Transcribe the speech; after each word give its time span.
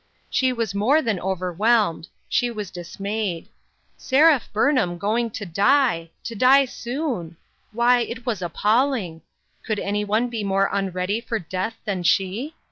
She 0.31 0.51
was 0.51 0.73
more 0.73 0.99
than 0.99 1.19
overwhelmed; 1.19 2.07
she 2.27 2.49
was 2.49 2.71
dis 2.71 2.99
mayed. 2.99 3.47
Seraph 3.97 4.49
Burnham 4.51 4.97
going 4.97 5.29
to 5.29 5.45
die! 5.45 6.09
to 6.23 6.33
die 6.33 6.65
soon! 6.65 7.37
Why, 7.71 7.99
it 7.99 8.25
was 8.25 8.41
appalling! 8.41 9.21
Could 9.63 9.77
any 9.77 10.03
one 10.03 10.27
be 10.27 10.43
more 10.43 10.71
unready 10.73 11.21
for 11.21 11.37
death 11.37 11.75
than 11.85 12.01
she. 12.01 12.55